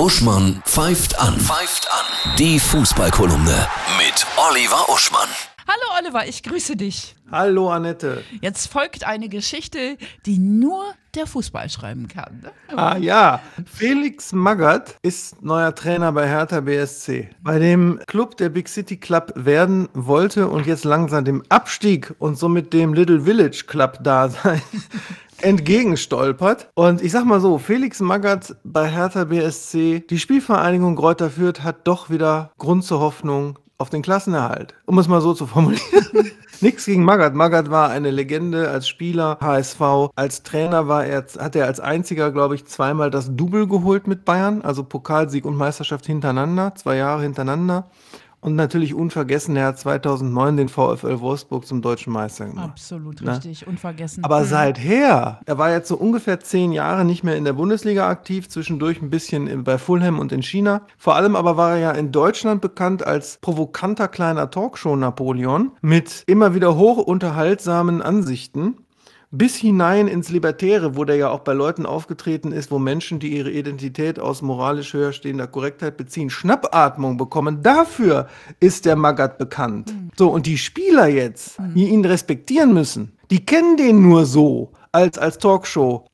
Uschmann 0.00 0.62
pfeift 0.64 1.20
an. 1.20 1.38
Pfeift 1.38 1.86
an. 1.92 2.34
Die 2.38 2.58
Fußballkolumne 2.58 3.68
mit 3.98 4.26
Oliver 4.48 4.88
Uschmann. 4.88 5.28
Hallo 5.68 6.00
Oliver, 6.00 6.26
ich 6.26 6.42
grüße 6.42 6.74
dich. 6.74 7.14
Hallo 7.30 7.70
Annette. 7.70 8.24
Jetzt 8.40 8.72
folgt 8.72 9.04
eine 9.04 9.28
Geschichte, 9.28 9.98
die 10.24 10.38
nur 10.38 10.82
der 11.14 11.26
Fußball 11.26 11.68
schreiben 11.68 12.08
kann. 12.08 12.40
ne? 12.42 12.76
Ah 12.76 12.96
ja, 12.96 13.40
Felix 13.70 14.32
Magath 14.32 14.96
ist 15.02 15.42
neuer 15.42 15.74
Trainer 15.74 16.12
bei 16.12 16.26
Hertha 16.26 16.60
BSC. 16.60 17.28
Bei 17.42 17.58
dem 17.58 18.00
Club 18.06 18.36
der 18.38 18.48
Big 18.48 18.68
City 18.68 18.96
Club 18.96 19.32
werden 19.36 19.88
wollte 19.92 20.48
und 20.48 20.66
jetzt 20.66 20.84
langsam 20.84 21.24
dem 21.24 21.42
Abstieg 21.50 22.14
und 22.18 22.36
somit 22.36 22.72
dem 22.72 22.94
Little 22.94 23.20
Village 23.20 23.64
Club 23.66 24.02
Dasein 24.02 24.62
entgegenstolpert. 25.42 26.70
Und 26.74 27.02
ich 27.02 27.12
sag 27.12 27.24
mal 27.24 27.40
so, 27.40 27.58
Felix 27.58 28.00
Magath 28.00 28.56
bei 28.64 28.88
Hertha 28.88 29.24
BSC, 29.24 30.04
die 30.08 30.18
Spielvereinigung 30.18 30.96
Greuther 30.96 31.30
Fürth 31.30 31.62
hat 31.62 31.86
doch 31.86 32.10
wieder 32.10 32.52
Grund 32.58 32.84
zur 32.84 33.00
Hoffnung 33.00 33.58
auf 33.78 33.90
den 33.90 34.02
Klassenerhalt. 34.02 34.74
Um 34.86 34.98
es 34.98 35.08
mal 35.08 35.20
so 35.20 35.32
zu 35.32 35.46
formulieren. 35.46 35.82
Nichts 36.60 36.84
gegen 36.84 37.04
Magath. 37.04 37.34
Magath 37.34 37.70
war 37.70 37.88
eine 37.88 38.10
Legende 38.10 38.68
als 38.68 38.86
Spieler, 38.86 39.38
HSV. 39.40 40.10
Als 40.14 40.42
Trainer 40.42 40.88
war 40.88 41.06
er, 41.06 41.24
hat 41.38 41.56
er 41.56 41.64
als 41.64 41.80
einziger, 41.80 42.30
glaube 42.32 42.54
ich, 42.54 42.66
zweimal 42.66 43.10
das 43.10 43.34
Double 43.34 43.66
geholt 43.66 44.06
mit 44.06 44.26
Bayern, 44.26 44.60
also 44.60 44.84
Pokalsieg 44.84 45.46
und 45.46 45.56
Meisterschaft 45.56 46.04
hintereinander, 46.04 46.74
zwei 46.74 46.96
Jahre 46.96 47.22
hintereinander. 47.22 47.90
Und 48.42 48.56
natürlich 48.56 48.94
unvergessen, 48.94 49.54
er 49.56 49.66
hat 49.66 49.78
2009 49.78 50.56
den 50.56 50.68
VfL 50.70 51.20
Wolfsburg 51.20 51.66
zum 51.66 51.82
deutschen 51.82 52.10
Meister 52.10 52.46
gemacht. 52.46 52.70
Absolut 52.70 53.20
Ne? 53.20 53.32
richtig, 53.32 53.66
unvergessen. 53.66 54.24
Aber 54.24 54.40
Mhm. 54.40 54.44
seither, 54.46 55.40
er 55.44 55.58
war 55.58 55.70
jetzt 55.72 55.88
so 55.88 55.96
ungefähr 55.96 56.40
zehn 56.40 56.72
Jahre 56.72 57.04
nicht 57.04 57.22
mehr 57.22 57.36
in 57.36 57.44
der 57.44 57.52
Bundesliga 57.52 58.08
aktiv, 58.08 58.48
zwischendurch 58.48 59.02
ein 59.02 59.10
bisschen 59.10 59.62
bei 59.62 59.76
Fulham 59.76 60.18
und 60.18 60.32
in 60.32 60.42
China. 60.42 60.82
Vor 60.96 61.16
allem 61.16 61.36
aber 61.36 61.58
war 61.58 61.72
er 61.72 61.78
ja 61.78 61.90
in 61.92 62.12
Deutschland 62.12 62.62
bekannt 62.62 63.06
als 63.06 63.36
provokanter 63.42 64.08
kleiner 64.08 64.50
Talkshow-Napoleon 64.50 65.72
mit 65.82 66.24
immer 66.26 66.54
wieder 66.54 66.76
hoch 66.76 66.96
unterhaltsamen 66.98 68.00
Ansichten. 68.02 68.76
Bis 69.32 69.54
hinein 69.54 70.08
ins 70.08 70.28
Libertäre, 70.30 70.96
wo 70.96 71.04
der 71.04 71.14
ja 71.14 71.30
auch 71.30 71.40
bei 71.40 71.52
Leuten 71.52 71.86
aufgetreten 71.86 72.50
ist, 72.50 72.72
wo 72.72 72.80
Menschen, 72.80 73.20
die 73.20 73.28
ihre 73.36 73.52
Identität 73.52 74.18
aus 74.18 74.42
moralisch 74.42 74.92
höher 74.92 75.12
stehender 75.12 75.46
Korrektheit 75.46 75.96
beziehen, 75.96 76.30
Schnappatmung 76.30 77.16
bekommen. 77.16 77.62
Dafür 77.62 78.26
ist 78.58 78.86
der 78.86 78.96
Magath 78.96 79.38
bekannt. 79.38 79.94
So, 80.16 80.30
und 80.30 80.46
die 80.46 80.58
Spieler 80.58 81.06
jetzt, 81.06 81.58
die 81.76 81.90
ihn 81.90 82.04
respektieren 82.04 82.74
müssen, 82.74 83.12
die 83.30 83.46
kennen 83.46 83.76
den 83.76 84.02
nur 84.02 84.26
so 84.26 84.72
als, 84.90 85.16
als 85.16 85.38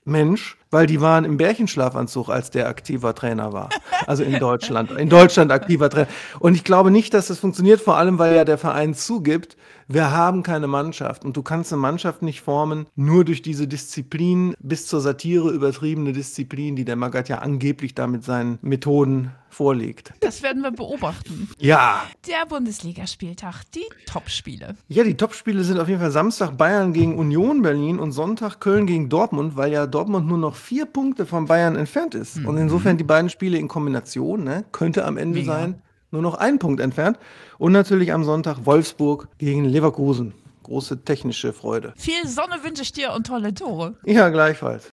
Talkshow-Mensch, 0.06 0.56
weil 0.70 0.86
die 0.86 1.00
waren 1.00 1.24
im 1.24 1.36
Bärchenschlafanzug, 1.36 2.28
als 2.28 2.50
der 2.50 2.68
aktiver 2.68 3.14
Trainer 3.14 3.52
war. 3.52 3.68
Also 4.06 4.22
in 4.22 4.38
Deutschland. 4.38 4.90
In 4.92 5.08
Deutschland 5.08 5.50
aktiver 5.50 5.90
Trainer. 5.90 6.08
Und 6.38 6.54
ich 6.54 6.64
glaube 6.64 6.90
nicht, 6.90 7.12
dass 7.14 7.26
das 7.28 7.38
funktioniert, 7.38 7.80
vor 7.80 7.96
allem, 7.96 8.18
weil 8.18 8.34
ja 8.34 8.44
der 8.44 8.58
Verein 8.58 8.94
zugibt, 8.94 9.56
wir 9.88 10.10
haben 10.10 10.42
keine 10.42 10.66
Mannschaft. 10.66 11.24
Und 11.24 11.36
du 11.36 11.42
kannst 11.42 11.72
eine 11.72 11.80
Mannschaft 11.80 12.22
nicht 12.22 12.40
formen, 12.40 12.86
nur 12.96 13.24
durch 13.24 13.42
diese 13.42 13.68
Disziplin, 13.68 14.54
bis 14.58 14.86
zur 14.86 15.00
Satire 15.00 15.50
übertriebene 15.50 16.12
Disziplin, 16.12 16.74
die 16.76 16.84
der 16.84 16.96
Magath 16.96 17.28
ja 17.28 17.38
angeblich 17.38 17.94
da 17.94 18.06
mit 18.06 18.24
seinen 18.24 18.58
Methoden 18.62 19.30
vorlegt. 19.48 20.12
Das 20.20 20.42
werden 20.42 20.62
wir 20.62 20.70
beobachten. 20.70 21.48
Ja, 21.58 22.02
Der 22.26 22.44
Bundesligaspieltag, 22.46 23.62
die 23.74 23.86
Topspiele. 24.06 24.74
Ja, 24.88 25.02
die 25.02 25.16
Topspiele 25.16 25.64
sind 25.64 25.80
auf 25.80 25.88
jeden 25.88 26.00
Fall 26.00 26.10
Samstag 26.10 26.58
Bayern 26.58 26.92
gegen 26.92 27.16
Union 27.16 27.62
Berlin 27.62 27.98
und 27.98 28.12
Sonntag 28.12 28.60
Köln 28.60 28.86
gegen 28.86 29.08
Dortmund, 29.08 29.56
weil 29.56 29.72
ja 29.72 29.86
Dortmund 29.96 30.26
nur 30.28 30.36
noch 30.36 30.56
vier 30.56 30.84
Punkte 30.84 31.24
von 31.24 31.46
Bayern 31.46 31.74
entfernt 31.74 32.14
ist. 32.14 32.44
Und 32.44 32.58
insofern 32.58 32.98
die 32.98 33.04
beiden 33.04 33.30
Spiele 33.30 33.56
in 33.56 33.66
Kombination, 33.66 34.44
ne, 34.44 34.66
könnte 34.70 35.06
am 35.06 35.16
Ende 35.16 35.38
Mega. 35.38 35.52
sein, 35.54 35.82
nur 36.10 36.20
noch 36.20 36.34
ein 36.34 36.58
Punkt 36.58 36.82
entfernt. 36.82 37.18
Und 37.56 37.72
natürlich 37.72 38.12
am 38.12 38.22
Sonntag 38.22 38.66
Wolfsburg 38.66 39.28
gegen 39.38 39.64
Leverkusen. 39.64 40.34
Große 40.64 41.02
technische 41.02 41.54
Freude. 41.54 41.94
Viel 41.96 42.26
Sonne 42.26 42.56
wünsche 42.62 42.82
ich 42.82 42.92
dir 42.92 43.14
und 43.14 43.26
tolle 43.26 43.54
Tore. 43.54 43.94
Ja, 44.04 44.28
gleichfalls. 44.28 44.90